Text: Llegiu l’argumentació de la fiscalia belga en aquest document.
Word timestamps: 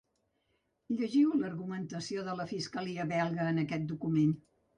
Llegiu 1.01 1.35
l’argumentació 1.41 2.23
de 2.31 2.35
la 2.41 2.47
fiscalia 2.53 3.07
belga 3.13 3.47
en 3.53 3.61
aquest 3.67 3.87
document. 3.95 4.35